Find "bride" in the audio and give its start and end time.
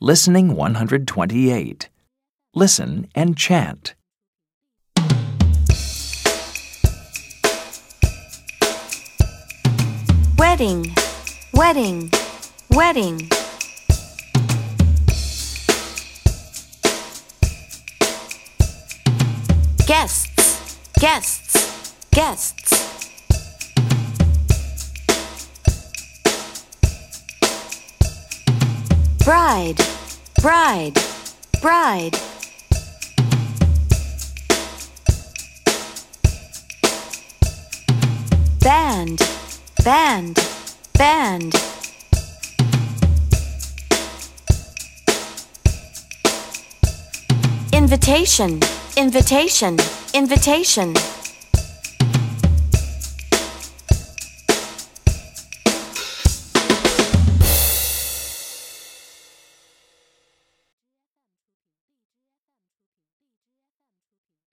29.26-29.84, 30.40-30.94, 31.60-32.16